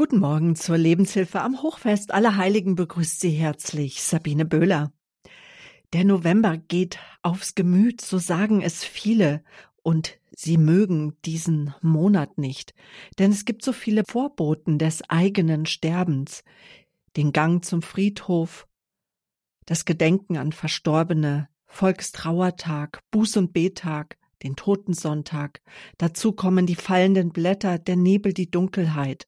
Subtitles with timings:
[0.00, 2.14] Guten Morgen zur Lebenshilfe am Hochfest.
[2.14, 4.02] Aller Heiligen begrüßt Sie herzlich.
[4.02, 4.94] Sabine Böhler.
[5.92, 9.44] Der November geht aufs Gemüt, so sagen es viele,
[9.82, 12.72] und sie mögen diesen Monat nicht,
[13.18, 16.44] denn es gibt so viele Vorboten des eigenen Sterbens,
[17.18, 18.66] den Gang zum Friedhof,
[19.66, 25.60] das Gedenken an Verstorbene, Volkstrauertag, Buß- und Betag, den Totensonntag,
[25.98, 29.26] dazu kommen die fallenden Blätter, der Nebel, die Dunkelheit.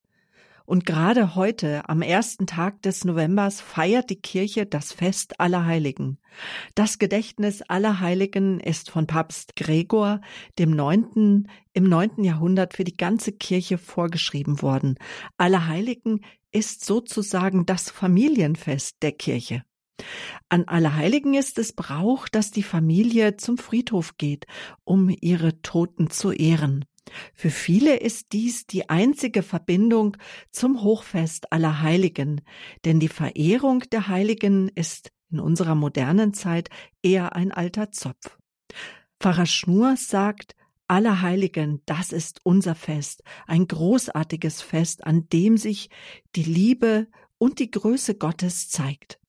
[0.72, 6.16] Und gerade heute, am ersten Tag des Novembers, feiert die Kirche das Fest aller Heiligen.
[6.74, 10.22] Das Gedächtnis aller Heiligen ist von Papst Gregor
[10.58, 14.94] dem neunten, im neunten Jahrhundert für die ganze Kirche vorgeschrieben worden.
[15.36, 19.64] Allerheiligen ist sozusagen das Familienfest der Kirche.
[20.48, 24.46] An Allerheiligen ist es Brauch, dass die Familie zum Friedhof geht,
[24.84, 26.86] um ihre Toten zu ehren.
[27.34, 30.16] Für viele ist dies die einzige Verbindung
[30.50, 32.42] zum Hochfest aller Heiligen,
[32.84, 36.68] denn die Verehrung der Heiligen ist in unserer modernen Zeit
[37.02, 38.38] eher ein alter Zopf.
[39.20, 40.54] Pfarrer Schnur sagt,
[40.88, 45.88] Allerheiligen, das ist unser Fest, ein großartiges Fest, an dem sich
[46.36, 47.06] die Liebe
[47.38, 49.21] und die Größe Gottes zeigt.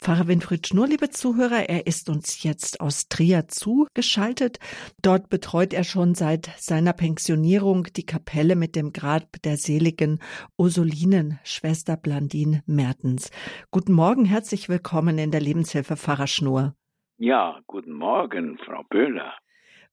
[0.00, 4.58] Pfarrer Winfried Schnur, liebe Zuhörer, er ist uns jetzt aus Trier zugeschaltet.
[5.02, 10.20] Dort betreut er schon seit seiner Pensionierung die Kapelle mit dem Grab der seligen
[10.56, 13.30] Ursulinen, Schwester Blandin Mertens.
[13.70, 16.74] Guten Morgen, herzlich willkommen in der Lebenshilfe Pfarrer Schnur.
[17.18, 19.32] Ja, guten Morgen, Frau Böhler.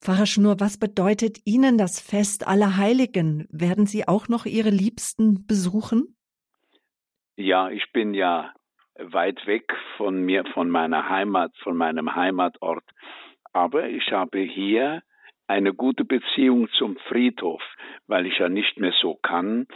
[0.02, 3.48] Pfarrer Schnur, was bedeutet Ihnen das Fest aller Heiligen?
[3.50, 6.18] Werden Sie auch noch Ihre Liebsten besuchen?
[7.38, 8.54] Ja, ich bin ja
[8.98, 12.84] weit weg von mir, von meiner Heimat, von meinem Heimatort.
[13.54, 15.04] Aber ich habe hier
[15.48, 17.62] eine gute Beziehung zum Friedhof,
[18.08, 19.68] weil ich ja nicht mehr so kann.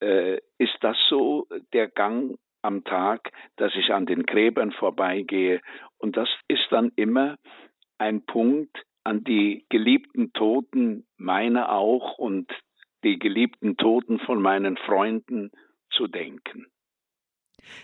[0.00, 5.60] Äh, ist das so der Gang am Tag, dass ich an den Gräbern vorbeigehe?
[5.98, 7.36] Und das ist dann immer
[7.98, 12.50] ein Punkt, an die geliebten Toten, meine auch, und
[13.02, 15.50] die geliebten Toten von meinen Freunden
[15.90, 16.66] zu denken.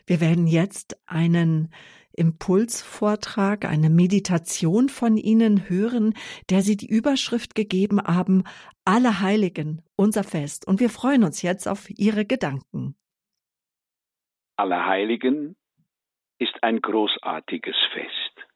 [0.07, 1.71] Wir werden jetzt einen
[2.17, 6.15] Impulsvortrag, eine Meditation von Ihnen hören,
[6.51, 8.45] der Sie die Überschrift gegeben haben,
[8.85, 10.67] Alle Heiligen, unser Fest.
[10.67, 12.97] Und wir freuen uns jetzt auf Ihre Gedanken.
[14.57, 15.57] Alle Heiligen
[16.39, 18.47] ist ein großartiges Fest.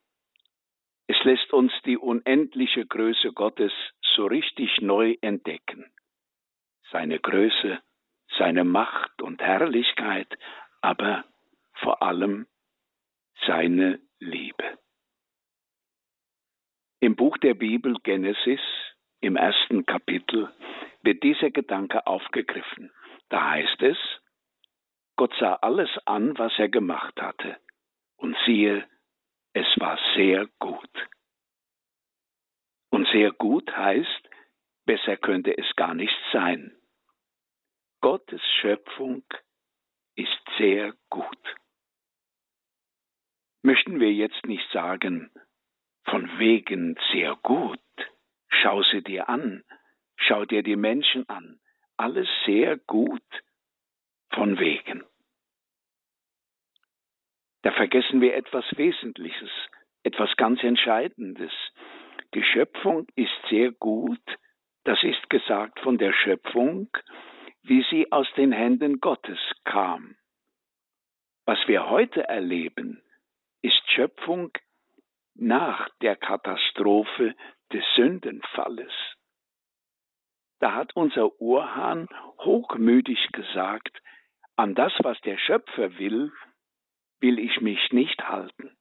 [1.06, 3.72] Es lässt uns die unendliche Größe Gottes
[4.14, 5.84] so richtig neu entdecken.
[6.90, 7.80] Seine Größe,
[8.38, 10.28] seine Macht und Herrlichkeit,
[10.80, 11.24] aber
[11.74, 12.46] vor allem
[13.46, 14.78] seine Liebe.
[17.00, 18.60] Im Buch der Bibel Genesis,
[19.20, 20.52] im ersten Kapitel,
[21.02, 22.92] wird dieser Gedanke aufgegriffen.
[23.30, 23.96] Da heißt es,
[25.16, 27.58] Gott sah alles an, was er gemacht hatte,
[28.16, 28.86] und siehe,
[29.52, 31.08] es war sehr gut.
[32.90, 34.28] Und sehr gut heißt,
[34.84, 36.76] besser könnte es gar nicht sein.
[38.00, 39.24] Gottes Schöpfung
[40.16, 41.56] ist sehr gut.
[43.62, 45.30] Möchten wir jetzt nicht sagen,
[46.04, 47.80] von wegen sehr gut,
[48.48, 49.64] schau sie dir an,
[50.16, 51.60] schau dir die Menschen an,
[51.96, 53.22] alles sehr gut,
[54.32, 55.04] von wegen.
[57.62, 59.50] Da vergessen wir etwas Wesentliches,
[60.02, 61.52] etwas ganz Entscheidendes.
[62.32, 64.22] Die Schöpfung ist sehr gut,
[64.84, 66.88] das ist gesagt von der Schöpfung,
[67.62, 70.16] wie sie aus den Händen Gottes kam.
[71.46, 73.02] Was wir heute erleben,
[73.62, 74.52] ist Schöpfung
[75.34, 77.34] nach der Katastrophe
[77.72, 78.92] des Sündenfalles.
[80.60, 84.00] Da hat unser Urhahn hochmütig gesagt,
[84.56, 86.32] an das, was der Schöpfer will,
[87.20, 88.76] will ich mich nicht halten.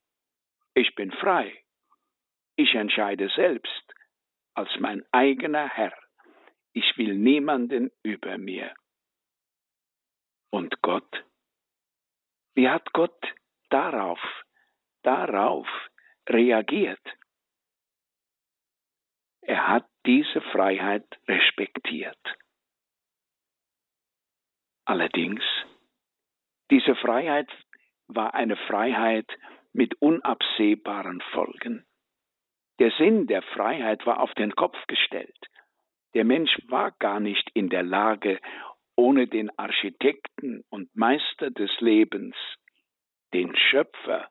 [0.74, 1.64] Ich bin frei.
[2.56, 3.94] Ich entscheide selbst
[4.54, 5.94] als mein eigener Herr.
[6.74, 8.74] Ich will niemanden über mir.
[10.52, 11.26] Und Gott?
[12.56, 13.26] Wie hat Gott
[13.70, 14.20] darauf,
[15.04, 15.68] darauf
[16.28, 17.02] reagiert?
[19.42, 22.20] Er hat diese Freiheit respektiert.
[24.86, 25.44] Allerdings,
[26.72, 27.50] diese Freiheit
[28.08, 29.28] war eine Freiheit
[29.74, 31.86] mit unabsehbaren Folgen.
[32.80, 35.38] Der Sinn der Freiheit war auf den Kopf gestellt.
[36.14, 38.40] Der Mensch war gar nicht in der Lage,
[38.96, 42.36] ohne den Architekten und Meister des Lebens,
[43.34, 44.30] den Schöpfer,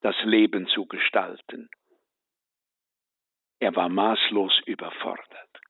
[0.00, 1.68] das Leben zu gestalten.
[3.60, 5.60] Er war maßlos überfordert.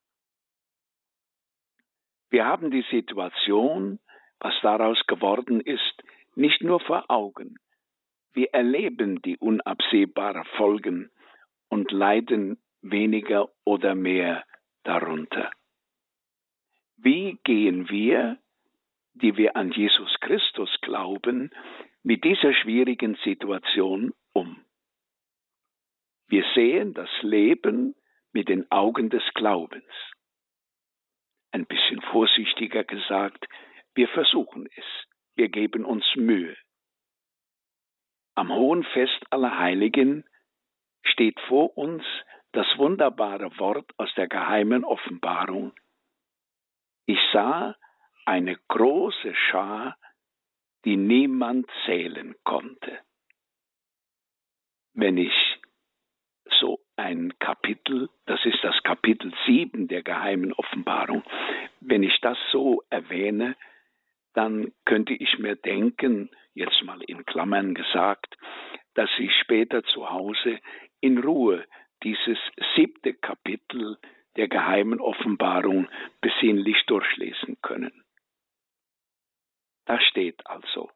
[2.30, 3.98] Wir haben die Situation,
[4.40, 6.02] was daraus geworden ist,
[6.34, 7.56] nicht nur vor Augen.
[8.32, 11.10] Wir erleben die unabsehbaren Folgen
[11.68, 14.44] und leiden weniger oder mehr
[14.84, 15.50] darunter.
[16.96, 18.38] Wie gehen wir,
[19.14, 21.50] die wir an Jesus Christus glauben,
[22.02, 24.64] mit dieser schwierigen Situation um?
[26.28, 27.94] Wir sehen das Leben
[28.32, 29.84] mit den Augen des Glaubens.
[31.50, 33.46] Ein bisschen vorsichtiger gesagt,
[33.94, 34.84] wir versuchen es,
[35.34, 36.56] wir geben uns Mühe.
[38.34, 40.24] Am hohen Fest aller Heiligen
[41.02, 42.02] steht vor uns
[42.52, 45.72] das wunderbare Wort aus der geheimen Offenbarung.
[47.06, 47.74] Ich sah
[48.24, 49.96] eine große Schar,
[50.84, 52.98] die niemand zählen konnte.
[54.94, 55.32] Wenn ich
[56.60, 61.22] so ein Kapitel, das ist das Kapitel 7 der geheimen Offenbarung,
[61.80, 63.56] wenn ich das so erwähne,
[64.34, 68.36] dann könnte ich mir denken, jetzt mal in Klammern gesagt,
[68.94, 70.60] dass Sie später zu Hause
[71.00, 71.64] in Ruhe
[72.02, 72.38] dieses
[72.74, 73.98] siebte Kapitel
[74.36, 75.88] der geheimen Offenbarung
[76.20, 78.04] besinnlich durchlesen können.
[79.84, 80.90] Da steht also,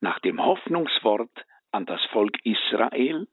[0.00, 3.28] nach dem Hoffnungswort an das Volk Israel,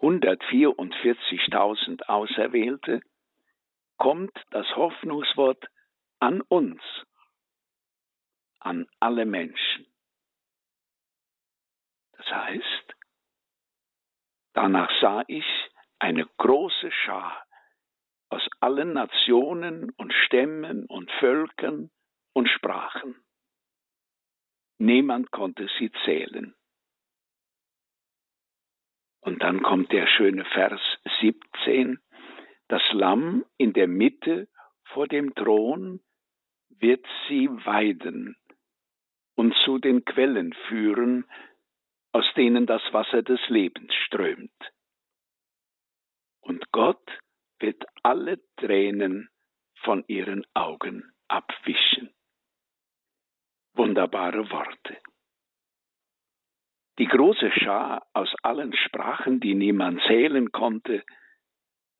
[0.00, 3.02] 144.000 Auserwählte,
[3.98, 5.64] kommt das Hoffnungswort
[6.18, 6.82] an uns,
[8.58, 9.86] an alle Menschen.
[12.12, 12.91] Das heißt,
[14.54, 15.46] danach sah ich
[15.98, 17.46] eine große Schar
[18.30, 21.90] aus allen Nationen und Stämmen und Völkern
[22.32, 23.14] und Sprachen.
[24.78, 26.54] Niemand konnte sie zählen.
[29.20, 30.80] Und dann kommt der schöne Vers
[31.20, 32.00] 17.
[32.68, 34.48] Das Lamm in der Mitte
[34.86, 36.00] vor dem Thron
[36.70, 38.36] wird sie weiden
[39.36, 41.26] und zu den Quellen führen,
[42.12, 44.52] aus denen das Wasser des Lebens strömt.
[46.40, 47.06] Und Gott
[47.58, 49.30] wird alle Tränen
[49.82, 52.12] von ihren Augen abwischen.
[53.74, 54.98] Wunderbare Worte.
[56.98, 61.02] Die große Schar aus allen Sprachen, die niemand zählen konnte,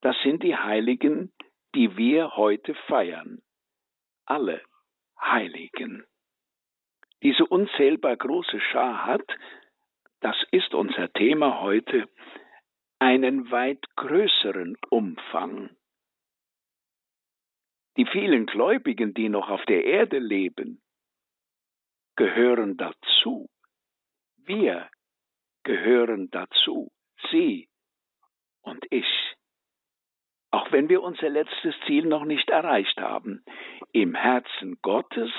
[0.03, 1.33] das sind die Heiligen,
[1.75, 3.41] die wir heute feiern.
[4.27, 4.63] Alle
[5.19, 6.05] Heiligen.
[7.23, 9.27] Diese unzählbar große Schar hat,
[10.23, 12.09] das ist unser Thema heute,
[13.01, 15.71] einen weit größeren Umfang.
[17.97, 20.81] Die vielen Gläubigen, die noch auf der Erde leben,
[22.17, 23.51] gehören dazu.
[24.37, 24.89] Wir
[25.65, 26.93] gehören dazu,
[27.31, 27.69] Sie
[28.63, 29.35] und ich.
[30.53, 33.45] Auch wenn wir unser letztes Ziel noch nicht erreicht haben,
[33.93, 35.33] im Herzen Gottes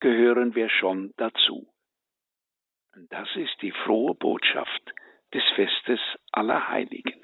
[0.00, 1.73] gehören wir schon dazu.
[2.96, 4.94] Und das ist die frohe Botschaft
[5.32, 5.98] des Festes
[6.30, 7.20] aller Heiligen.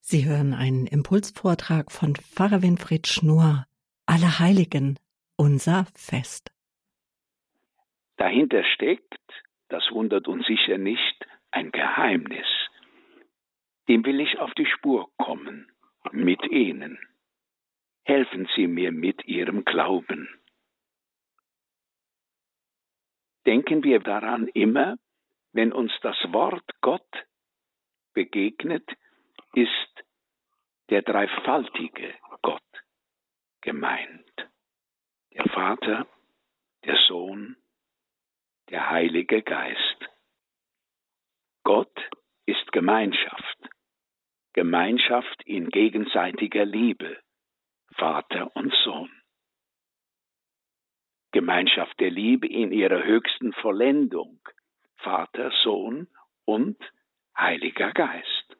[0.00, 3.66] Sie hören einen Impulsvortrag von Pfarrer Winfried Schnur,
[4.06, 5.00] Allerheiligen,
[5.36, 6.53] unser Fest.
[8.16, 12.46] Dahinter steckt, das wundert uns sicher nicht, ein Geheimnis.
[13.88, 15.70] Dem will ich auf die Spur kommen,
[16.12, 16.98] mit Ihnen.
[18.04, 20.28] Helfen Sie mir mit Ihrem Glauben.
[23.46, 24.96] Denken wir daran immer,
[25.52, 27.26] wenn uns das Wort Gott
[28.12, 28.88] begegnet,
[29.54, 30.04] ist
[30.90, 32.62] der dreifaltige Gott
[33.60, 34.48] gemeint.
[35.32, 36.06] Der Vater,
[36.84, 37.56] der Sohn,
[38.74, 40.00] der Heilige Geist.
[41.62, 41.96] Gott
[42.44, 43.58] ist Gemeinschaft,
[44.52, 47.16] Gemeinschaft in gegenseitiger Liebe,
[47.94, 49.12] Vater und Sohn.
[51.30, 54.40] Gemeinschaft der Liebe in ihrer höchsten Vollendung,
[54.96, 56.08] Vater, Sohn
[56.44, 56.76] und
[57.38, 58.56] Heiliger Geist.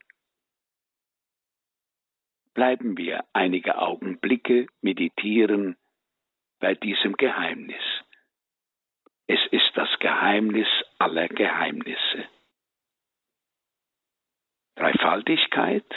[2.54, 5.76] Bleiben wir einige Augenblicke meditieren
[6.60, 7.82] bei diesem Geheimnis.
[9.26, 9.63] Es ist
[10.04, 10.68] Geheimnis
[10.98, 12.28] aller Geheimnisse.
[14.76, 15.90] Dreifaltigkeit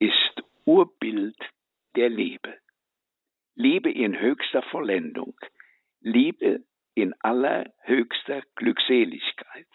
[0.00, 1.38] ist Urbild
[1.94, 2.58] der Liebe.
[3.54, 5.38] Liebe in höchster Vollendung,
[6.00, 6.64] Liebe
[6.94, 9.68] in allerhöchster Glückseligkeit.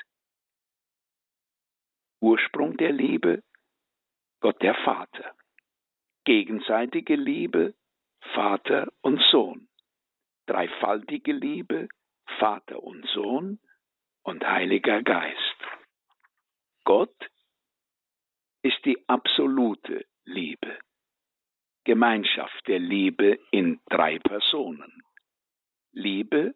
[2.20, 3.42] Ursprung der Liebe,
[4.42, 5.34] Gott der Vater.
[6.26, 7.74] Gegenseitige Liebe,
[8.34, 9.70] Vater und Sohn.
[10.46, 11.88] dreifaltige Liebe,
[12.40, 13.60] Vater und Sohn
[14.24, 15.58] und Heiliger Geist.
[16.86, 17.16] Gott
[18.64, 20.80] ist die absolute Liebe,
[21.84, 25.04] Gemeinschaft der Liebe in drei Personen.
[25.92, 26.56] Liebe,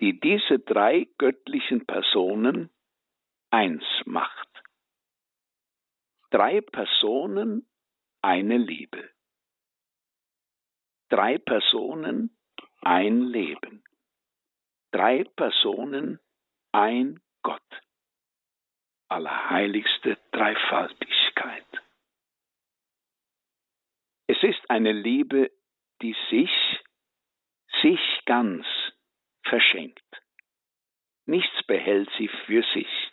[0.00, 2.70] die diese drei göttlichen Personen
[3.50, 4.48] eins macht.
[6.30, 7.68] Drei Personen,
[8.22, 9.10] eine Liebe.
[11.08, 12.36] Drei Personen,
[12.82, 13.82] ein Leben.
[14.90, 16.18] Drei Personen,
[16.72, 17.62] ein Gott.
[19.08, 21.66] Allerheiligste Dreifaltigkeit.
[24.26, 25.50] Es ist eine Liebe,
[26.02, 26.84] die sich,
[27.80, 28.66] sich ganz
[29.42, 30.22] verschenkt.
[31.26, 33.12] Nichts behält sie für sich.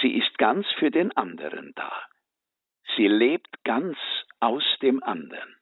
[0.00, 2.08] Sie ist ganz für den anderen da.
[2.96, 3.96] Sie lebt ganz
[4.40, 5.56] aus dem anderen.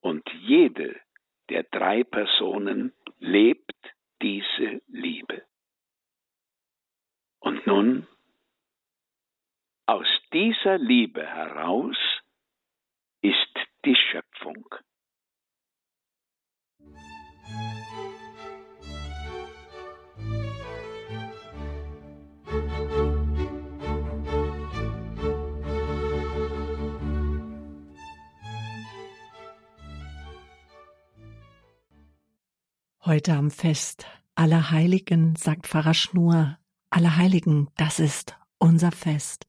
[0.00, 1.00] Und jede
[1.48, 3.72] der drei Personen lebt
[4.22, 5.44] diese Liebe.
[7.40, 8.06] Und nun,
[9.86, 11.96] aus dieser Liebe heraus
[13.20, 14.66] ist die Schöpfung.
[33.06, 36.56] Heute am Fest aller Heiligen, sagt Pfarrer Schnur,
[36.88, 39.46] aller Heiligen, das ist unser Fest.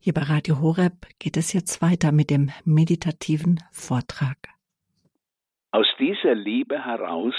[0.00, 4.38] Hier bei Radio Horeb geht es jetzt weiter mit dem meditativen Vortrag.
[5.70, 7.36] Aus dieser Liebe heraus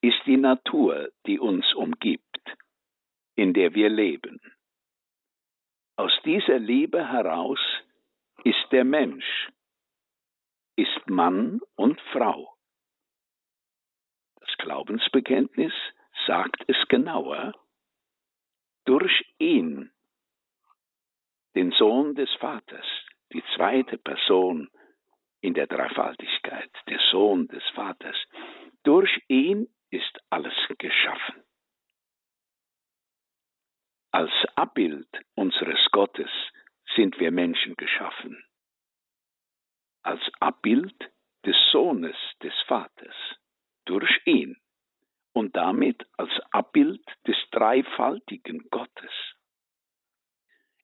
[0.00, 2.40] ist die Natur, die uns umgibt,
[3.34, 4.40] in der wir leben.
[5.96, 7.60] Aus dieser Liebe heraus
[8.44, 9.50] ist der Mensch,
[10.76, 12.56] ist Mann und Frau.
[14.62, 15.72] Glaubensbekenntnis
[16.26, 17.52] sagt es genauer,
[18.84, 19.90] durch ihn,
[21.56, 22.86] den Sohn des Vaters,
[23.32, 24.70] die zweite Person
[25.40, 28.16] in der Dreifaltigkeit, der Sohn des Vaters,
[28.84, 31.42] durch ihn ist alles geschaffen.
[34.12, 36.30] Als Abbild unseres Gottes
[36.94, 38.44] sind wir Menschen geschaffen.
[40.04, 41.10] Als Abbild
[41.44, 43.16] des Sohnes des Vaters
[43.92, 44.56] durch ihn
[45.34, 49.12] und damit als Abbild des dreifaltigen Gottes.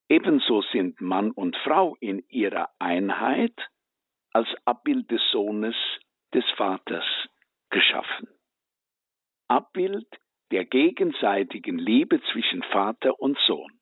[0.09, 3.55] Ebenso sind Mann und Frau in ihrer Einheit
[4.33, 5.77] als Abbild des Sohnes
[6.35, 7.05] des Vaters
[7.71, 8.29] geschaffen.
[9.49, 10.09] Abbild
[10.51, 13.81] der gegenseitigen Liebe zwischen Vater und Sohn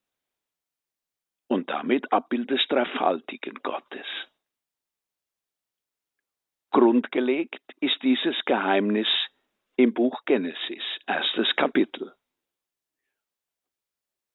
[1.49, 4.07] und damit Abbild des dreifaltigen Gottes.
[6.77, 9.09] Grundgelegt ist dieses Geheimnis
[9.77, 12.15] im Buch Genesis, erstes Kapitel.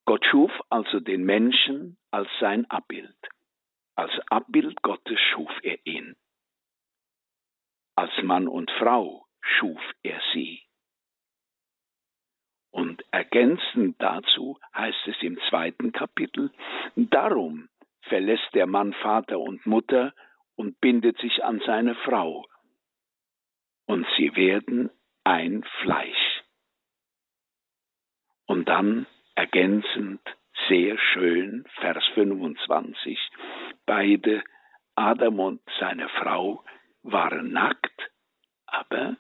[0.06, 3.16] Gott schuf also den Menschen als sein Abbild.
[3.94, 6.16] Als Abbild Gottes schuf er ihn.
[7.96, 10.64] Als Mann und Frau schuf er sie.
[12.72, 16.52] Und ergänzend dazu heißt es im zweiten Kapitel,
[16.96, 17.70] darum
[18.02, 20.16] verlässt der Mann Vater und Mutter
[20.62, 22.46] und bindet sich an seine Frau.
[23.88, 24.92] Und sie werden
[25.24, 26.44] ein Fleisch.
[28.46, 30.22] Und dann ergänzend
[30.70, 33.18] sehr schön, Vers 25,
[33.88, 34.44] beide,
[34.94, 36.64] Adam und seine Frau,
[37.02, 38.12] waren nackt,
[38.68, 39.18] aber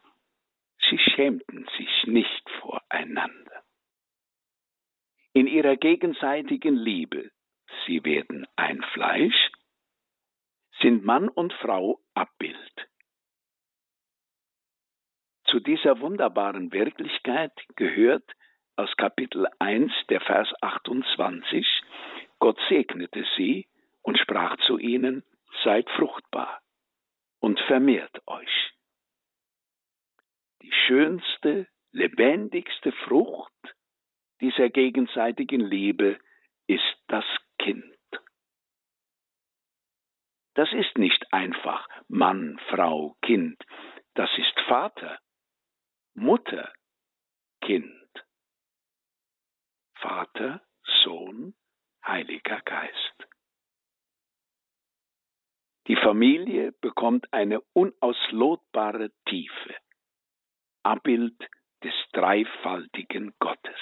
[0.90, 3.64] sie schämten sich nicht voreinander.
[5.34, 7.32] In ihrer gegenseitigen Liebe,
[7.88, 9.51] sie werden ein Fleisch,
[10.80, 12.90] sind Mann und Frau Abbild.
[15.46, 18.24] Zu dieser wunderbaren Wirklichkeit gehört
[18.78, 21.68] aus Kapitel 1 der Vers 28,
[22.40, 23.68] Gott segnete sie
[24.02, 25.24] und sprach zu ihnen,
[25.64, 26.62] seid fruchtbar
[27.40, 28.72] und vermehrt euch.
[30.62, 33.52] Die schönste, lebendigste Frucht
[34.40, 36.18] dieser gegenseitigen Liebe
[36.68, 37.26] ist das
[37.60, 37.91] Kind.
[40.54, 43.62] Das ist nicht einfach Mann, Frau, Kind.
[44.16, 45.20] Das ist Vater,
[46.14, 46.74] Mutter,
[47.62, 47.94] Kind.
[49.96, 50.62] Vater,
[51.04, 51.54] Sohn,
[52.06, 53.28] Heiliger Geist.
[55.88, 59.76] Die Familie bekommt eine unauslotbare Tiefe,
[60.84, 61.38] Abbild
[61.84, 63.80] des dreifaltigen Gottes.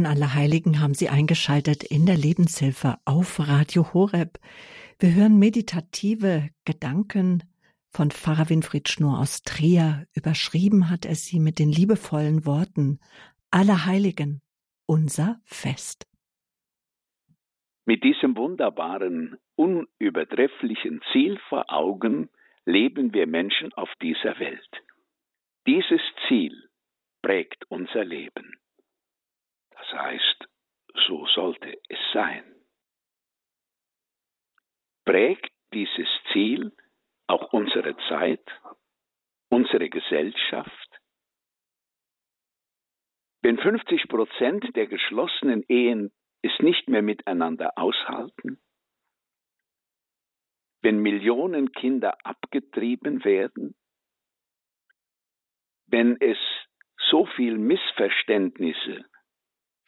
[0.00, 4.38] An Allerheiligen haben Sie eingeschaltet in der Lebenshilfe auf Radio Horeb.
[4.98, 7.42] Wir hören meditative Gedanken
[7.90, 10.06] von Pfarrer Winfried Schnur aus Trier.
[10.14, 12.98] Überschrieben hat er sie mit den liebevollen Worten
[13.50, 14.40] Allerheiligen,
[14.86, 16.06] unser Fest.
[17.84, 22.30] Mit diesem wunderbaren, unübertrefflichen Ziel vor Augen
[22.64, 24.82] leben wir Menschen auf dieser Welt.
[25.66, 26.70] Dieses Ziel
[27.20, 28.59] prägt unser Leben.
[29.90, 30.48] Das heißt,
[31.06, 32.44] so sollte es sein.
[35.04, 36.72] Prägt dieses Ziel
[37.26, 38.44] auch unsere Zeit,
[39.48, 41.00] unsere Gesellschaft?
[43.42, 48.60] Wenn 50 Prozent der geschlossenen Ehen es nicht mehr miteinander aushalten,
[50.82, 53.74] wenn Millionen Kinder abgetrieben werden,
[55.86, 56.38] wenn es
[57.10, 59.09] so viel Missverständnisse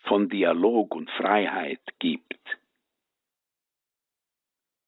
[0.03, 2.39] von Dialog und Freiheit gibt.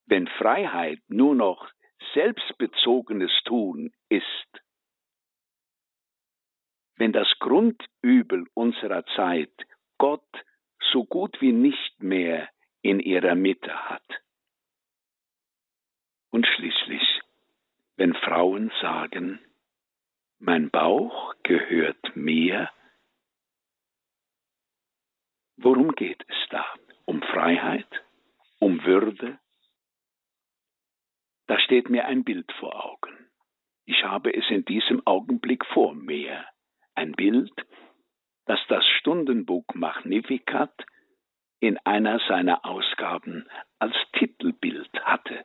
[0.07, 1.71] Wenn Freiheit nur noch
[2.13, 4.63] selbstbezogenes Tun ist,
[6.97, 9.53] wenn das Grundübel unserer Zeit
[9.99, 10.45] Gott
[10.93, 12.49] so gut wie nicht mehr
[12.83, 14.05] in ihrer Mitte hat.
[16.31, 17.21] Und schließlich,
[17.97, 19.41] wenn Frauen sagen,
[20.39, 22.71] mein Bauch gehört mir,
[25.57, 26.65] worum geht es da?
[27.05, 27.89] Um Freiheit?
[28.59, 29.39] Um Würde?
[31.47, 33.31] Da steht mir ein Bild vor Augen.
[33.85, 36.47] Ich habe es in diesem Augenblick vor mir.
[36.95, 37.53] Ein Bild,
[38.47, 40.73] das das Stundenbuch Magnificat
[41.61, 45.45] in einer seiner Ausgaben als Titelbild hatte.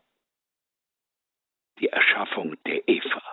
[1.80, 3.24] Die Erschaffung der Eva.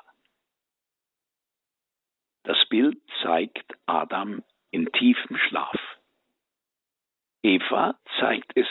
[2.45, 5.77] Das Bild zeigt Adam in tiefem Schlaf.
[7.47, 8.67] Eva zeigt es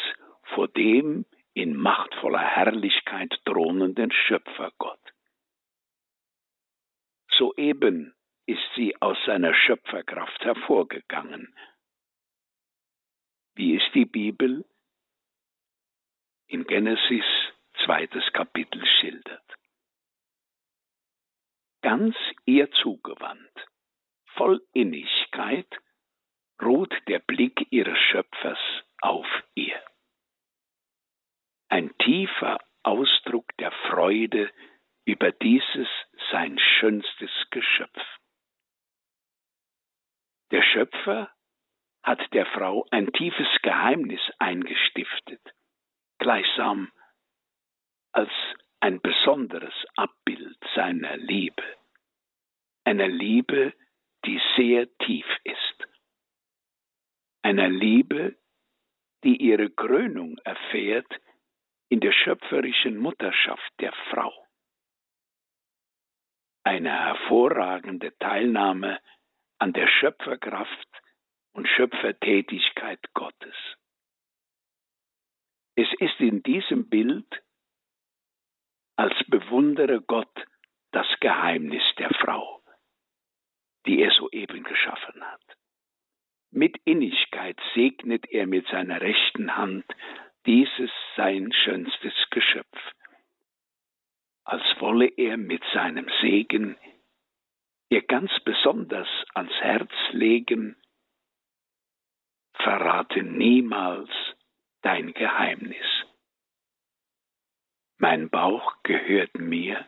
[0.54, 5.00] vor dem in machtvoller Herrlichkeit thronenden Schöpfergott.
[7.30, 8.14] Soeben
[8.46, 11.56] ist sie aus seiner Schöpferkraft hervorgegangen.
[13.54, 14.66] Wie ist die Bibel
[16.48, 17.26] in Genesis
[17.86, 19.54] zweites Kapitel schildert.
[21.82, 23.68] Ganz ihr zugewandt,
[24.36, 25.68] voll Innigkeit,
[26.62, 28.60] ruht der Blick ihres Schöpfers
[29.02, 29.82] auf ihr.
[31.70, 34.52] Ein tiefer Ausdruck der Freude
[35.06, 35.88] über dieses
[36.32, 38.02] sein schönstes Geschöpf.
[40.52, 41.32] Der Schöpfer
[42.04, 45.41] hat der Frau ein tiefes Geheimnis eingestiftet,
[46.20, 46.91] gleichsam
[48.12, 48.32] als
[48.80, 51.63] ein besonderes Abbild seiner Liebe,
[52.84, 53.74] einer Liebe,
[54.26, 55.75] die sehr tief ist,
[57.45, 58.36] einer Liebe,
[59.23, 61.12] die ihre Krönung erfährt
[61.89, 64.34] in der schöpferischen Mutterschaft der Frau.
[66.63, 68.99] Eine hervorragende Teilnahme
[69.60, 70.88] an der Schöpferkraft
[71.53, 73.55] und Schöpfertätigkeit Gottes.
[75.75, 77.43] Es ist in diesem Bild,
[78.95, 80.36] als bewundere Gott
[80.93, 82.63] das Geheimnis der Frau,
[83.86, 85.55] die er soeben geschaffen hat.
[86.56, 89.84] Mit Innigkeit segnet er mit seiner rechten Hand
[90.46, 92.94] dieses sein schönstes Geschöpf,
[94.46, 96.78] als wolle er mit seinem Segen
[97.89, 100.78] ihr ganz besonders ans Herz legen,
[102.54, 104.10] verrate niemals
[104.82, 106.06] dein Geheimnis.
[107.98, 109.86] Mein Bauch gehört mir,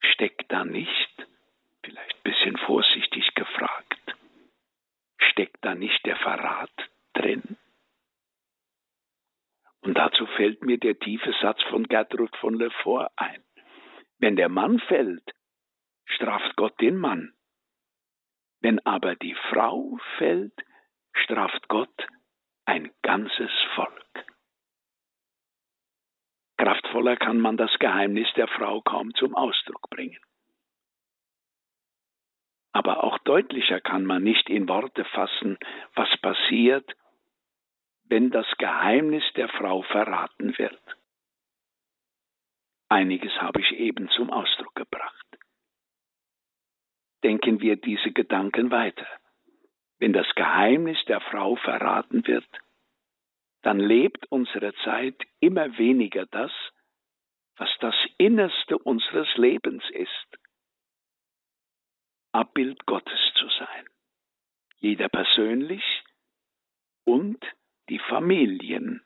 [0.00, 1.26] steckt da nicht,
[1.82, 3.85] vielleicht ein bisschen vorsichtig gefragt,
[5.30, 6.72] steckt da nicht der Verrat
[7.14, 7.56] drin?
[9.80, 13.42] Und dazu fällt mir der tiefe Satz von Gertrud von Lefort ein.
[14.18, 15.30] Wenn der Mann fällt,
[16.06, 17.32] straft Gott den Mann.
[18.60, 20.54] Wenn aber die Frau fällt,
[21.12, 22.06] straft Gott
[22.64, 24.26] ein ganzes Volk.
[26.56, 30.18] Kraftvoller kann man das Geheimnis der Frau kaum zum Ausdruck bringen.
[32.76, 35.56] Aber auch deutlicher kann man nicht in Worte fassen,
[35.94, 36.94] was passiert,
[38.04, 40.82] wenn das Geheimnis der Frau verraten wird.
[42.90, 45.26] Einiges habe ich eben zum Ausdruck gebracht.
[47.24, 49.08] Denken wir diese Gedanken weiter.
[49.98, 52.46] Wenn das Geheimnis der Frau verraten wird,
[53.62, 56.52] dann lebt unsere Zeit immer weniger das,
[57.56, 60.38] was das Innerste unseres Lebens ist,
[62.36, 63.86] Abbild Gottes zu sein,
[64.76, 65.82] jeder persönlich
[67.04, 67.42] und
[67.88, 69.02] die Familien.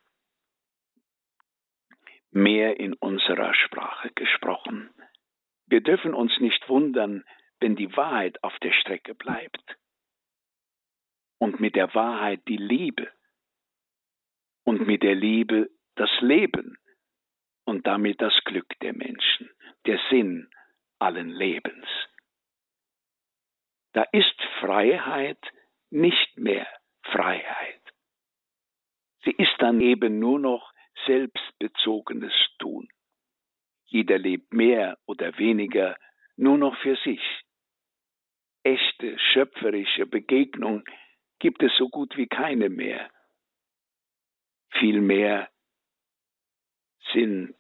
[2.32, 4.90] Mehr in unserer Sprache gesprochen.
[5.66, 7.24] Wir dürfen uns nicht wundern,
[7.60, 9.76] wenn die Wahrheit auf der Strecke bleibt.
[11.38, 13.12] Und mit der Wahrheit die Liebe.
[14.64, 16.76] Und mit der Liebe das Leben.
[17.64, 19.48] Und damit das Glück der Menschen,
[19.86, 20.50] der Sinn
[20.98, 21.86] allen Lebens.
[23.92, 25.40] Da ist Freiheit
[25.90, 26.66] nicht mehr
[27.02, 27.80] Freiheit.
[29.24, 30.72] Sie ist dann eben nur noch
[31.06, 32.88] selbstbezogenes Tun.
[33.86, 35.96] Jeder lebt mehr oder weniger
[36.36, 37.22] nur noch für sich.
[38.62, 40.84] Echte schöpferische Begegnung
[41.38, 43.10] gibt es so gut wie keine mehr.
[44.70, 45.50] Vielmehr
[47.12, 47.56] sind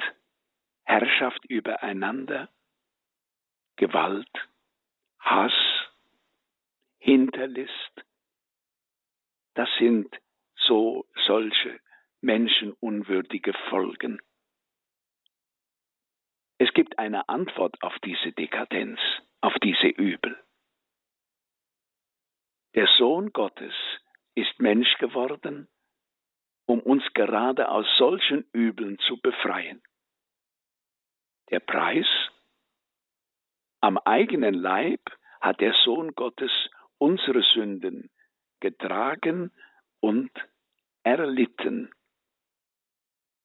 [0.84, 2.48] Herrschaft übereinander,
[3.76, 4.30] Gewalt,
[5.18, 5.52] Hass,
[7.00, 8.04] Hinterlist,
[9.54, 10.14] das sind
[10.54, 11.80] so solche
[12.20, 14.20] menschenunwürdige Folgen.
[16.58, 19.00] Es gibt eine Antwort auf diese Dekadenz,
[19.40, 20.38] auf diese Übel.
[22.74, 23.74] Der Sohn Gottes
[24.34, 25.68] ist Mensch geworden,
[26.66, 29.82] um uns gerade aus solchen Übeln zu befreien.
[31.50, 32.06] Der Preis?
[33.80, 35.00] Am eigenen Leib
[35.40, 36.52] hat der Sohn Gottes
[37.00, 38.10] unsere Sünden
[38.60, 39.52] getragen
[40.00, 40.30] und
[41.02, 41.92] erlitten.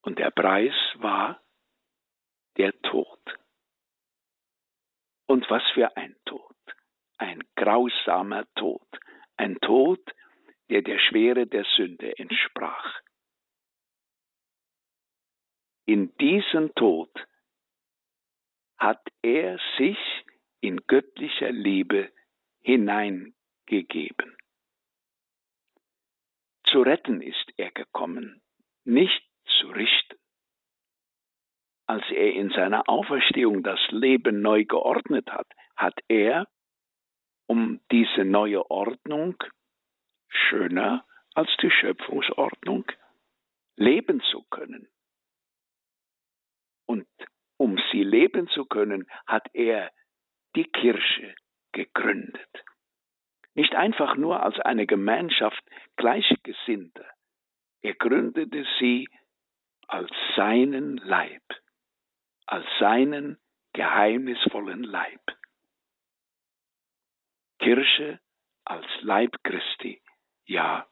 [0.02, 1.42] Und der Preis war
[2.58, 3.22] der Tod.
[5.28, 6.56] Und was für ein Tod.
[7.18, 8.88] Ein grausamer Tod.
[9.38, 10.02] Ein Tod,
[10.70, 13.02] der der Schwere der Sünde entsprach.
[15.86, 17.12] In diesen Tod
[18.78, 19.98] hat er sich
[20.60, 22.12] in göttlicher Liebe
[23.66, 24.38] hineingegeben.
[26.66, 28.42] Zu retten ist er gekommen,
[28.84, 29.24] nicht
[29.60, 30.18] zu richten.
[31.88, 36.48] Als er in seiner Auferstehung das Leben neu geordnet hat, hat er,
[37.48, 39.36] um diese neue Ordnung,
[40.28, 42.86] schöner als die Schöpfungsordnung,
[43.76, 44.88] leben zu können.
[46.88, 47.08] Und
[47.58, 49.92] um sie leben zu können, hat er
[50.56, 51.36] die Kirche
[51.72, 52.66] gegründet.
[53.56, 55.64] Nicht einfach nur als eine Gemeinschaft
[55.96, 57.06] Gleichgesinnter.
[57.82, 59.08] Er gründete sie
[59.88, 61.42] als seinen Leib,
[62.46, 63.38] als seinen
[63.72, 65.22] geheimnisvollen Leib.
[67.60, 68.20] Kirche
[68.66, 70.02] als Leib Christi,
[70.46, 70.86] ja,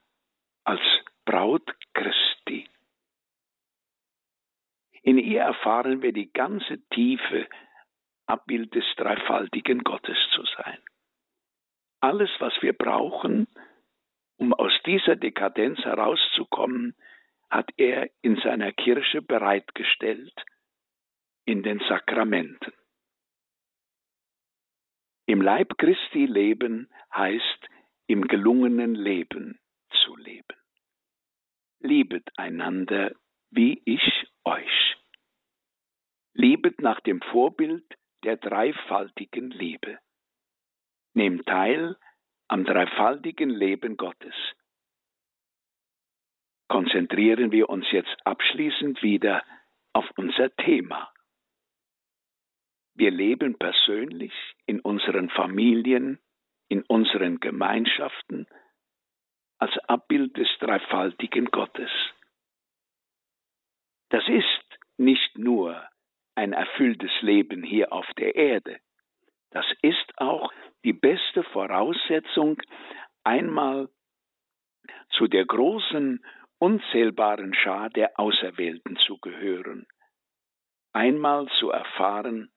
[0.64, 0.82] als
[1.26, 2.70] Braut Christi.
[5.02, 7.50] In ihr erfahren wir die ganze tiefe
[8.26, 10.82] Abbild des dreifaltigen Gottes zu sein
[12.04, 13.48] alles, was wir brauchen,
[14.38, 16.96] um aus dieser Dekadenz herauszukommen,
[17.50, 20.34] hat er in seiner Kirche bereitgestellt,
[21.46, 22.74] in den Sakramenten.
[25.28, 27.70] Im Leib Christi leben heißt
[28.08, 29.60] im gelungenen Leben
[30.04, 30.58] zu leben.
[31.80, 33.14] Liebet einander,
[33.50, 34.98] wie ich euch.
[36.34, 37.86] Liebet nach dem Vorbild
[38.24, 40.00] der dreifaltigen Liebe.
[41.14, 41.96] Nehmt teil
[42.48, 44.36] am dreifaltigen Leben Gottes.
[46.68, 49.44] Konzentrieren wir uns jetzt abschließend wieder
[49.94, 51.14] auf unser Thema.
[52.96, 54.34] Wir leben persönlich
[54.66, 56.20] in unseren Familien,
[56.68, 58.48] in unseren Gemeinschaften
[59.60, 61.92] als Abbild des dreifaltigen Gottes.
[64.10, 65.88] Das ist nicht nur
[66.36, 68.80] ein erfülltes Leben hier auf der Erde,
[69.54, 70.52] das ist auch
[70.84, 72.62] die beste Voraussetzung,
[73.24, 73.88] einmal
[75.12, 76.26] zu der großen,
[76.60, 79.86] unzählbaren Schar der Auserwählten zu gehören,
[80.92, 82.52] einmal zu erfahren,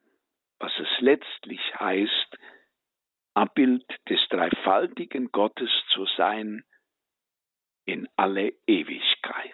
[0.59, 2.39] was es letztlich heißt,
[3.35, 6.65] Abbild des dreifaltigen Gottes zu sein
[7.85, 9.53] in alle Ewigkeit.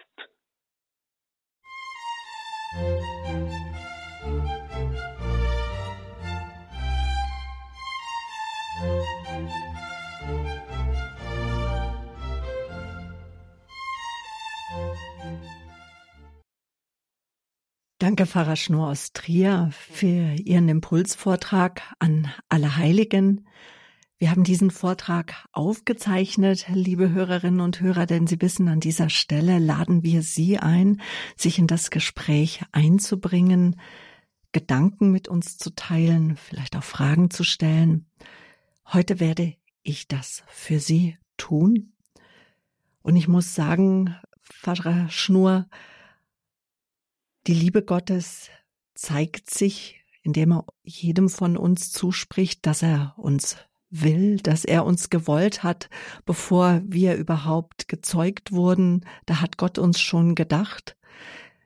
[18.03, 23.47] Danke, Pfarrer Schnur aus Trier, für Ihren Impulsvortrag an alle Heiligen.
[24.17, 29.57] Wir haben diesen Vortrag aufgezeichnet, liebe Hörerinnen und Hörer, denn Sie wissen, an dieser Stelle
[29.57, 31.01] laden wir Sie ein,
[31.37, 33.79] sich in das Gespräch einzubringen,
[34.51, 38.09] Gedanken mit uns zu teilen, vielleicht auch Fragen zu stellen.
[38.91, 41.93] Heute werde ich das für Sie tun.
[43.01, 44.15] Und ich muss sagen,
[45.09, 45.67] Schnur,
[47.47, 48.49] die Liebe Gottes
[48.95, 53.57] zeigt sich, indem er jedem von uns zuspricht, dass er uns
[53.89, 55.89] will, dass er uns gewollt hat,
[56.25, 59.05] bevor wir überhaupt gezeugt wurden.
[59.25, 60.97] Da hat Gott uns schon gedacht.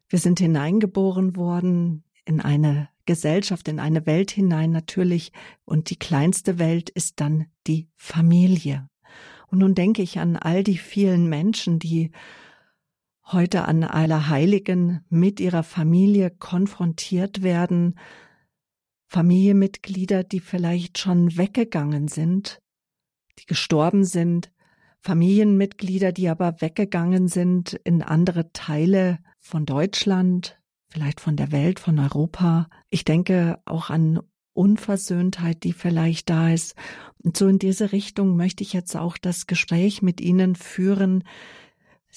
[0.09, 5.31] Wir sind hineingeboren worden in eine Gesellschaft, in eine Welt hinein natürlich.
[5.63, 8.89] Und die kleinste Welt ist dann die Familie.
[9.47, 12.11] Und nun denke ich an all die vielen Menschen, die
[13.31, 17.99] heute an Allerheiligen mit ihrer Familie konfrontiert werden,
[19.07, 22.61] Familienmitglieder, die vielleicht schon weggegangen sind,
[23.39, 24.51] die gestorben sind,
[24.99, 30.59] Familienmitglieder, die aber weggegangen sind in andere Teile von Deutschland,
[30.89, 32.67] vielleicht von der Welt, von Europa.
[32.89, 34.19] Ich denke auch an
[34.53, 36.75] Unversöhntheit, die vielleicht da ist.
[37.23, 41.23] Und so in diese Richtung möchte ich jetzt auch das Gespräch mit Ihnen führen.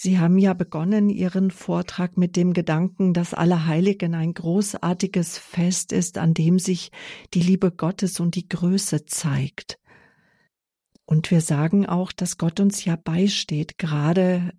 [0.02, 6.16] Sie haben ja begonnen Ihren Vortrag mit dem Gedanken, dass Allerheiligen ein großartiges Fest ist,
[6.16, 6.90] an dem sich
[7.34, 9.78] die Liebe Gottes und die Größe zeigt.
[11.04, 14.54] Und wir sagen auch, dass Gott uns ja beisteht, gerade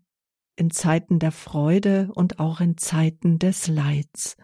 [0.57, 4.37] in Zeiten der Freude und auch in Zeiten des Leids.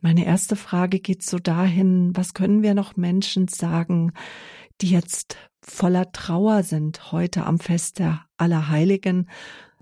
[0.00, 4.12] Meine erste Frage geht so dahin, was können wir noch Menschen sagen,
[4.82, 9.30] die jetzt voller Trauer sind heute am Fest der Allerheiligen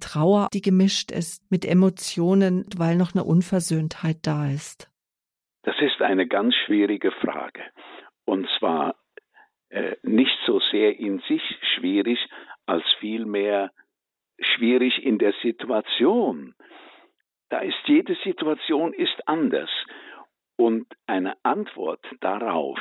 [0.00, 4.90] Trauer, die gemischt ist mit Emotionen, weil noch eine Unversöhntheit da ist?
[5.62, 7.62] Das ist eine ganz schwierige Frage.
[8.24, 8.94] Und zwar
[9.70, 11.42] äh, nicht so sehr in sich
[11.74, 12.18] schwierig,
[12.66, 13.70] als vielmehr
[14.38, 16.54] schwierig in der Situation.
[17.48, 19.70] Da ist jede Situation ist anders.
[20.56, 22.78] Und eine Antwort darauf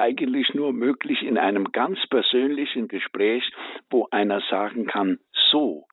[0.00, 3.44] eigentlich nur möglich in einem ganz persönlichen Gespräch,
[3.90, 5.86] wo einer sagen kann, so,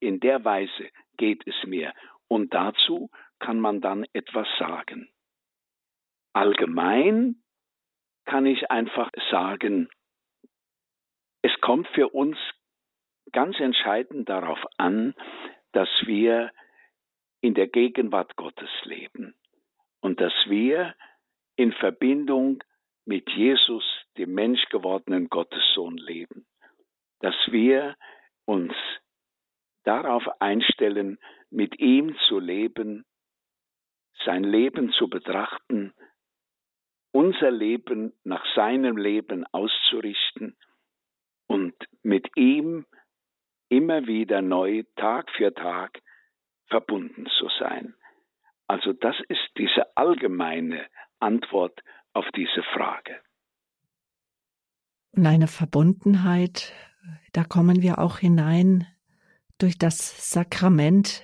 [0.00, 1.92] in der Weise geht es mir.
[2.28, 5.08] Und dazu kann man dann etwas sagen.
[6.34, 7.36] Allgemein
[8.24, 9.88] kann ich einfach sagen,
[11.42, 12.36] es kommt für uns
[13.32, 15.14] ganz entscheidend darauf an,
[15.72, 16.50] dass wir
[17.40, 19.34] in der Gegenwart Gottes leben
[20.00, 20.94] und dass wir
[21.56, 22.62] in Verbindung
[23.04, 23.84] mit Jesus,
[24.16, 26.46] dem menschgewordenen Gottessohn, leben.
[27.20, 27.96] Dass wir
[28.44, 28.72] uns
[29.84, 31.18] darauf einstellen,
[31.50, 33.04] mit ihm zu leben,
[34.24, 35.92] sein Leben zu betrachten,
[37.12, 40.56] unser Leben nach seinem Leben auszurichten
[41.46, 42.86] und mit ihm
[43.68, 46.00] immer wieder neu, Tag für Tag,
[46.66, 47.94] verbunden zu sein.
[48.66, 50.86] Also das ist diese allgemeine
[51.20, 51.80] Antwort
[52.14, 53.20] auf diese Frage.
[55.12, 56.72] Und eine Verbundenheit,
[57.32, 58.86] da kommen wir auch hinein
[59.58, 61.22] durch das Sakrament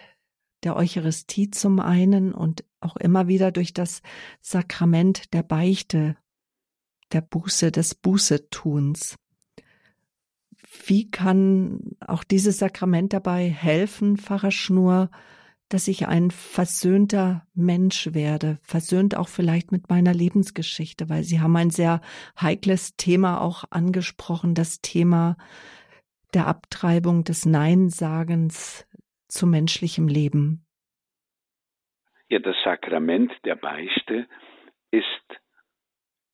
[0.62, 4.02] der Eucharistie zum einen und auch immer wieder durch das
[4.40, 6.16] Sakrament der Beichte,
[7.12, 9.16] der Buße, des Bußetuns.
[10.86, 15.10] Wie kann auch dieses Sakrament dabei helfen, Pfarrer Schnur,
[15.70, 21.56] dass ich ein versöhnter Mensch werde, versöhnt auch vielleicht mit meiner Lebensgeschichte, weil Sie haben
[21.56, 22.00] ein sehr
[22.38, 25.36] heikles Thema auch angesprochen, das Thema
[26.34, 28.86] der Abtreibung des Neinsagens
[29.28, 30.66] zu menschlichem Leben.
[32.28, 34.26] Ja, das Sakrament der Beichte
[34.90, 35.40] ist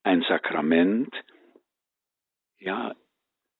[0.02, 1.14] ein Sakrament,
[2.58, 2.94] ja,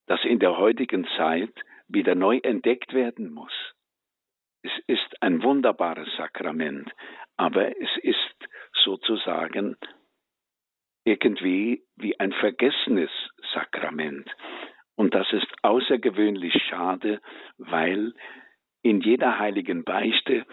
[0.06, 1.52] das in der heutigen Zeit
[1.88, 3.52] wieder neu entdeckt werden muss.
[4.66, 6.90] Es ist ein wunderbares Sakrament,
[7.36, 8.48] aber es ist
[8.82, 9.76] sozusagen
[11.04, 13.10] irgendwie wie ein vergessenes
[13.54, 14.28] Sakrament.
[14.96, 17.20] Und das ist außergewöhnlich schade,
[17.58, 18.12] weil
[18.82, 20.44] in jeder heiligen Beichte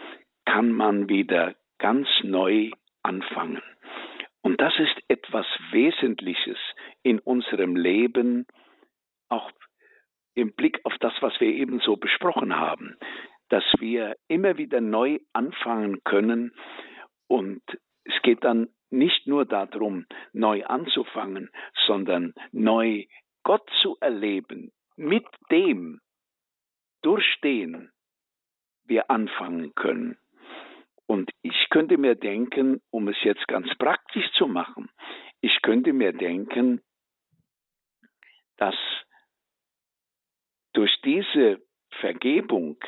[0.44, 2.70] kann man wieder ganz neu
[3.02, 3.62] anfangen.
[4.42, 6.58] Und das ist etwas Wesentliches
[7.02, 8.46] in unserem Leben,
[9.28, 9.50] auch
[10.36, 12.96] im Blick auf das, was wir eben so besprochen haben
[13.48, 16.52] dass wir immer wieder neu anfangen können
[17.28, 17.62] und
[18.04, 21.50] es geht dann nicht nur darum, neu anzufangen,
[21.86, 23.04] sondern neu
[23.42, 26.00] Gott zu erleben, mit dem,
[27.02, 27.90] durch den
[28.84, 30.18] wir anfangen können.
[31.06, 34.88] Und ich könnte mir denken, um es jetzt ganz praktisch zu machen,
[35.40, 36.80] ich könnte mir denken,
[38.56, 38.76] dass
[40.72, 41.60] durch diese
[42.00, 42.78] Vergebung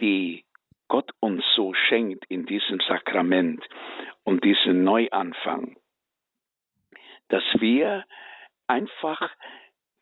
[0.00, 0.44] die
[0.88, 3.66] Gott uns so schenkt in diesem Sakrament
[4.24, 5.76] und diesem Neuanfang,
[7.28, 8.04] dass wir
[8.66, 9.30] einfach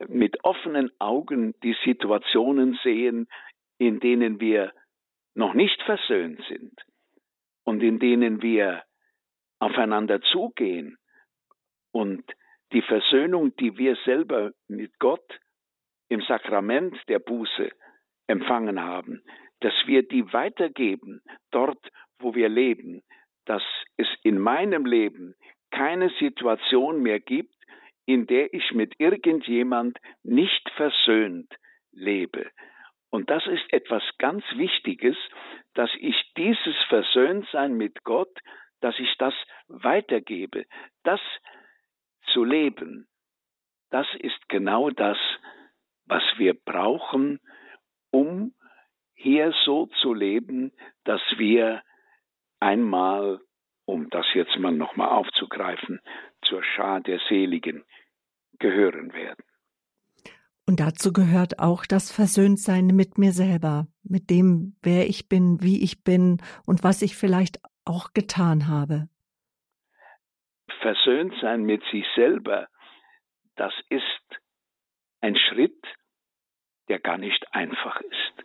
[0.08, 3.28] mit offenen Augen die Situationen sehen,
[3.78, 4.72] in denen wir
[5.34, 6.74] noch nicht versöhnt sind
[7.64, 8.82] und in denen wir
[9.60, 10.98] aufeinander zugehen
[11.92, 12.24] und
[12.72, 15.40] die Versöhnung, die wir selber mit Gott
[16.08, 17.70] im Sakrament der Buße
[18.26, 19.22] empfangen haben,
[19.60, 21.78] dass wir die weitergeben dort,
[22.18, 23.02] wo wir leben,
[23.46, 23.62] dass
[23.96, 25.34] es in meinem Leben
[25.70, 27.54] keine Situation mehr gibt,
[28.06, 31.52] in der ich mit irgendjemand nicht versöhnt
[31.92, 32.50] lebe.
[33.10, 35.16] Und das ist etwas ganz Wichtiges,
[35.74, 38.36] dass ich dieses Versöhntsein mit Gott,
[38.80, 39.34] dass ich das
[39.68, 40.64] weitergebe.
[41.02, 41.20] Das
[42.32, 43.08] zu leben,
[43.90, 45.18] das ist genau das,
[46.06, 47.40] was wir brauchen,
[48.10, 48.54] um
[49.22, 50.72] hier so zu leben,
[51.04, 51.82] dass wir
[52.58, 53.40] einmal,
[53.84, 56.00] um das jetzt mal nochmal aufzugreifen,
[56.42, 57.84] zur Schar der Seligen
[58.58, 59.44] gehören werden.
[60.66, 65.82] Und dazu gehört auch das Versöhntsein mit mir selber, mit dem, wer ich bin, wie
[65.82, 69.08] ich bin und was ich vielleicht auch getan habe.
[70.80, 72.68] Versöhnt sein mit sich selber,
[73.56, 74.02] das ist
[75.20, 75.84] ein Schritt,
[76.88, 78.44] der gar nicht einfach ist.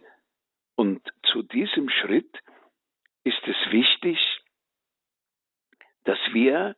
[0.76, 2.40] Und zu diesem Schritt
[3.24, 4.20] ist es wichtig,
[6.04, 6.76] dass wir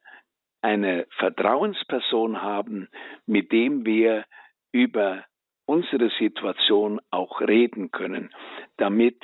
[0.61, 2.89] eine Vertrauensperson haben,
[3.25, 4.25] mit dem wir
[4.71, 5.25] über
[5.65, 8.33] unsere Situation auch reden können,
[8.77, 9.21] damit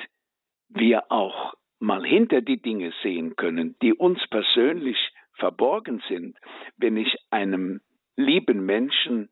[0.68, 4.98] wir auch mal hinter die Dinge sehen können, die uns persönlich
[5.34, 6.38] verborgen sind,
[6.76, 7.80] wenn ich einem
[8.16, 9.30] lieben Menschen,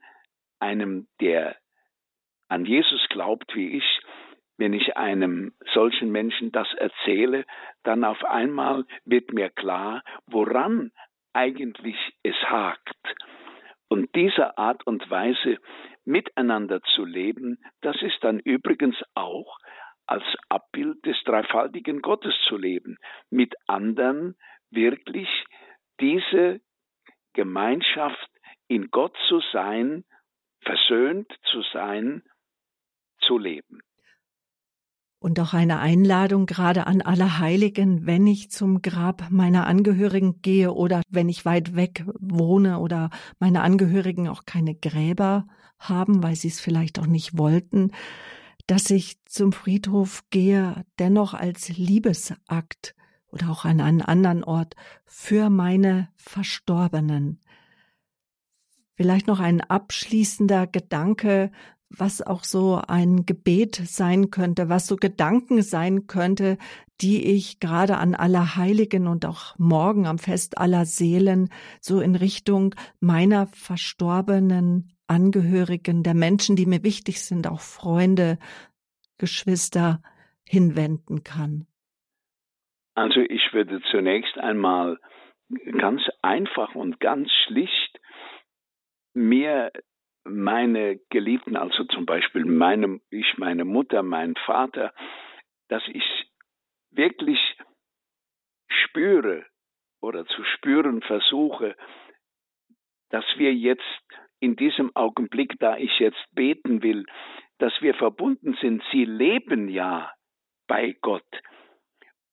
[0.58, 1.56] einem, der
[2.48, 4.00] an Jesus glaubt wie ich,
[4.62, 7.46] wenn ich einem solchen Menschen das erzähle,
[7.82, 10.92] dann auf einmal wird mir klar, woran
[11.32, 12.94] eigentlich es hakt.
[13.88, 15.58] Und diese Art und Weise,
[16.04, 19.58] miteinander zu leben, das ist dann übrigens auch
[20.06, 22.98] als Abbild des dreifaltigen Gottes zu leben,
[23.30, 24.36] mit anderen
[24.70, 25.28] wirklich
[25.98, 26.60] diese
[27.32, 28.30] Gemeinschaft
[28.68, 30.04] in Gott zu sein,
[30.60, 32.22] versöhnt zu sein,
[33.22, 33.82] zu leben.
[35.22, 40.72] Und auch eine Einladung gerade an alle Heiligen, wenn ich zum Grab meiner Angehörigen gehe
[40.72, 43.08] oder wenn ich weit weg wohne oder
[43.38, 45.46] meine Angehörigen auch keine Gräber
[45.78, 47.92] haben, weil sie es vielleicht auch nicht wollten,
[48.66, 52.96] dass ich zum Friedhof gehe, dennoch als Liebesakt
[53.28, 57.38] oder auch an einen anderen Ort für meine Verstorbenen.
[58.96, 61.52] Vielleicht noch ein abschließender Gedanke,
[61.98, 66.58] was auch so ein Gebet sein könnte, was so Gedanken sein könnte,
[67.00, 71.48] die ich gerade an aller Heiligen und auch morgen am Fest aller Seelen
[71.80, 78.38] so in Richtung meiner verstorbenen Angehörigen, der Menschen, die mir wichtig sind, auch Freunde,
[79.18, 80.02] Geschwister
[80.48, 81.66] hinwenden kann?
[82.94, 84.98] Also ich würde zunächst einmal
[85.78, 88.00] ganz einfach und ganz schlicht
[89.14, 89.70] mir
[90.24, 94.92] meine Geliebten, also zum Beispiel meine, ich, meine Mutter, mein Vater,
[95.68, 96.04] dass ich
[96.90, 97.38] wirklich
[98.68, 99.46] spüre
[100.00, 101.76] oder zu spüren versuche,
[103.10, 103.82] dass wir jetzt
[104.40, 107.04] in diesem Augenblick, da ich jetzt beten will,
[107.58, 108.82] dass wir verbunden sind.
[108.90, 110.12] Sie leben ja
[110.66, 111.26] bei Gott.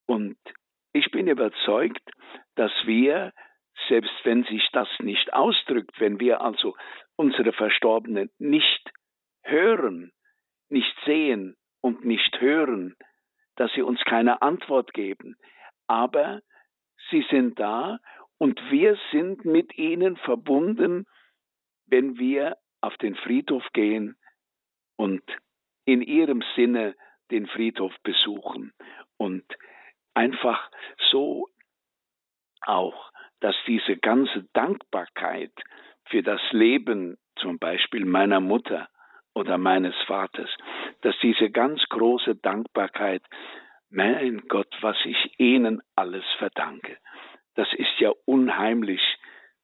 [0.08, 0.38] Und
[0.92, 2.02] ich bin überzeugt,
[2.56, 3.32] dass wir,
[3.88, 6.76] selbst wenn sich das nicht ausdrückt, wenn wir also
[7.16, 8.92] unsere Verstorbenen nicht
[9.44, 10.12] hören,
[10.70, 12.96] nicht sehen und nicht hören,
[13.56, 15.36] dass sie uns keine Antwort geben,
[15.88, 16.42] aber
[17.10, 18.00] sie sind da
[18.38, 21.06] und wir sind mit ihnen verbunden,
[21.88, 24.16] wenn wir auf den Friedhof gehen
[24.96, 25.24] und
[25.86, 26.96] in ihrem Sinne
[27.32, 28.74] den Friedhof besuchen.
[29.18, 29.44] Und
[30.14, 30.70] einfach
[31.12, 31.50] so
[32.62, 33.09] auch,
[33.42, 35.52] dass diese ganze Dankbarkeit
[36.06, 38.90] für das Leben zum Beispiel meiner Mutter
[39.34, 40.50] oder meines Vaters,
[41.02, 43.24] dass diese ganz große Dankbarkeit,
[43.90, 46.98] mein Gott, was ich ihnen alles verdanke,
[47.56, 49.02] das ist ja unheimlich,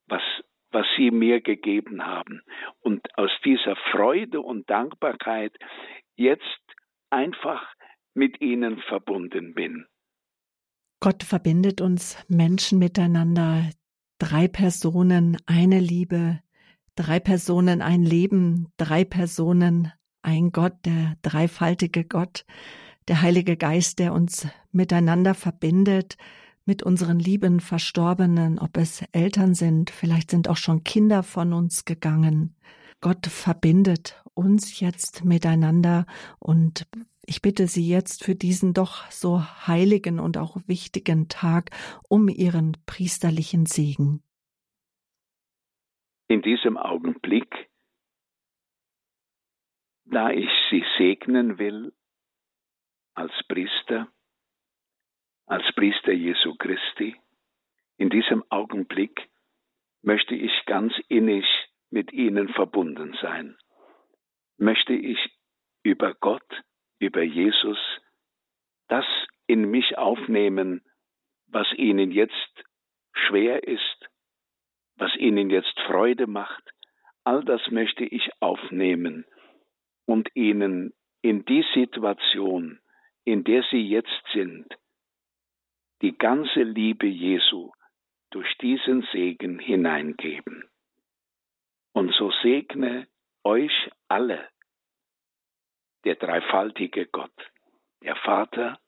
[0.07, 0.21] was,
[0.71, 2.41] was sie mir gegeben haben.
[2.81, 5.53] Und aus dieser Freude und Dankbarkeit
[6.15, 6.61] jetzt
[7.09, 7.73] einfach
[8.13, 9.85] mit ihnen verbunden bin.
[10.99, 13.69] Gott verbindet uns Menschen miteinander,
[14.17, 16.39] drei Personen, eine Liebe,
[16.95, 19.91] drei Personen, ein Leben, drei Personen,
[20.21, 22.45] ein Gott, der dreifaltige Gott,
[23.07, 26.17] der Heilige Geist, der uns miteinander verbindet,
[26.65, 31.85] mit unseren lieben Verstorbenen, ob es Eltern sind, vielleicht sind auch schon Kinder von uns
[31.85, 32.55] gegangen,
[33.01, 36.05] Gott verbindet uns jetzt miteinander
[36.39, 36.87] und
[37.27, 41.71] ich bitte Sie jetzt für diesen doch so heiligen und auch wichtigen Tag
[42.09, 44.23] um Ihren priesterlichen Segen.
[46.27, 47.69] In diesem Augenblick,
[50.05, 51.93] da ich Sie segnen will
[53.13, 54.07] als Priester,
[55.45, 57.15] als Priester Jesu Christi,
[57.97, 59.29] in diesem Augenblick
[60.01, 61.45] möchte ich ganz innig
[61.89, 63.57] mit Ihnen verbunden sein.
[64.57, 65.17] Möchte ich
[65.83, 66.63] über Gott,
[66.99, 67.77] über Jesus,
[68.87, 69.05] das
[69.47, 70.81] in mich aufnehmen,
[71.47, 72.63] was Ihnen jetzt
[73.13, 74.09] schwer ist,
[74.97, 76.63] was Ihnen jetzt Freude macht,
[77.23, 79.25] all das möchte ich aufnehmen
[80.05, 82.79] und Ihnen in die Situation,
[83.23, 84.67] in der Sie jetzt sind,
[86.01, 87.71] die ganze Liebe Jesu
[88.29, 90.69] durch diesen Segen hineingeben.
[91.93, 93.07] Und so segne
[93.43, 94.47] euch alle
[96.05, 97.33] der dreifaltige Gott,
[98.03, 98.79] der Vater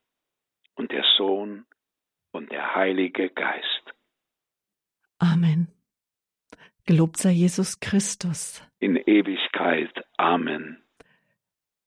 [0.74, 1.66] und der Sohn
[2.32, 3.82] und der Heilige Geist.
[5.18, 5.68] Amen.
[6.86, 8.62] Gelobt sei Jesus Christus.
[8.78, 9.92] In Ewigkeit.
[10.16, 10.82] Amen.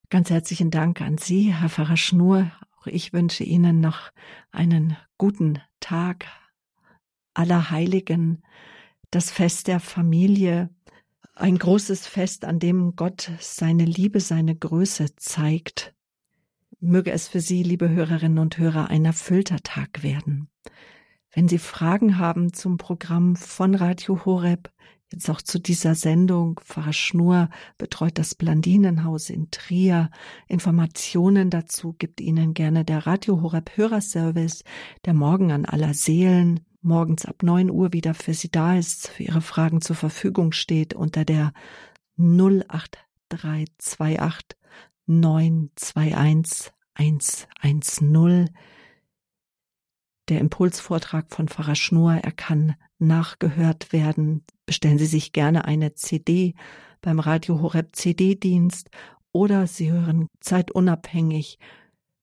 [0.09, 2.51] Ganz herzlichen Dank an Sie, Herr Pfarrer Schnur.
[2.77, 4.11] Auch ich wünsche Ihnen noch
[4.51, 6.25] einen guten Tag
[7.33, 8.43] aller Heiligen,
[9.09, 10.69] das Fest der Familie,
[11.33, 15.93] ein großes Fest, an dem Gott seine Liebe, seine Größe zeigt.
[16.79, 20.49] Möge es für Sie, liebe Hörerinnen und Hörer, ein erfüllter Tag werden.
[21.33, 24.71] Wenn Sie Fragen haben zum Programm von Radio Horeb,
[25.11, 30.09] jetzt auch zu dieser Sendung, Pfarrer Schnur betreut das Blandinenhaus in Trier.
[30.47, 34.63] Informationen dazu gibt Ihnen gerne der Radio Horeb Hörerservice,
[35.05, 39.23] der Morgen an aller Seelen morgens ab neun Uhr wieder für Sie da ist, für
[39.23, 41.53] Ihre Fragen zur Verfügung steht unter der
[42.17, 44.57] 08328
[45.07, 48.49] 921 110.
[50.29, 54.45] Der Impulsvortrag von Pfarrer Schnur, er kann nachgehört werden.
[54.65, 56.53] Bestellen Sie sich gerne eine CD
[57.01, 58.89] beim Radio Horeb CD-Dienst
[59.31, 61.57] oder Sie hören zeitunabhängig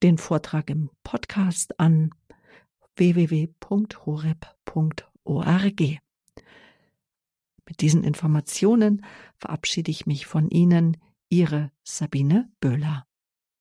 [0.02, 2.10] den Vortrag im Podcast an
[2.98, 4.40] www.horeb.org.
[7.66, 9.04] Mit diesen Informationen
[9.36, 10.96] verabschiede ich mich von Ihnen,
[11.28, 13.07] Ihre Sabine Böhler.